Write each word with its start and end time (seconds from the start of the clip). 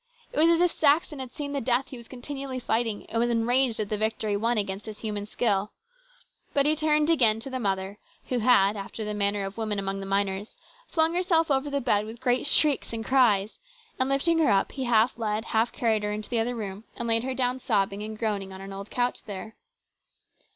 It 0.33 0.39
was 0.39 0.49
as 0.49 0.61
if 0.61 0.71
Saxon 0.71 1.19
had 1.19 1.31
seen 1.31 1.53
the 1.53 1.61
death 1.61 1.89
he 1.89 1.97
was 1.97 2.07
continually 2.07 2.57
fighting, 2.59 3.05
and 3.05 3.19
was 3.19 3.29
enraged 3.29 3.79
at 3.79 3.89
the 3.89 3.99
victory 3.99 4.35
won 4.35 4.57
against 4.57 4.87
his 4.87 5.01
human 5.01 5.27
skill. 5.27 5.73
But 6.55 6.65
he 6.65 6.75
turned 6.75 7.11
again 7.11 7.39
to 7.41 7.51
the 7.51 7.59
mother, 7.59 7.99
who 8.29 8.39
had, 8.39 8.75
after 8.75 9.05
the 9.05 9.13
manner 9.13 9.45
of 9.45 9.59
women 9.59 9.77
among 9.77 9.99
the 9.99 10.07
miners, 10.07 10.57
flung 10.87 11.13
herself 11.13 11.51
over 11.51 11.69
the 11.69 11.81
bed 11.81 12.05
with 12.07 12.19
great 12.19 12.47
shrieks 12.47 12.93
and 12.93 13.05
cries, 13.05 13.59
and 13.99 14.09
lifting 14.09 14.39
her 14.39 14.49
up 14.49 14.71
he 14.71 14.85
half 14.85 15.19
led, 15.19 15.45
half 15.45 15.71
carried 15.71 16.01
her 16.01 16.11
into 16.11 16.31
the 16.31 16.39
other 16.39 16.55
room 16.55 16.83
and 16.95 17.07
laid 17.07 17.23
her 17.23 17.35
down 17.35 17.59
sobbing 17.59 18.01
and 18.01 18.17
groaning 18.17 18.51
on 18.51 18.59
an 18.59 18.73
old 18.73 18.89
couch 18.89 19.23
there. 19.25 19.55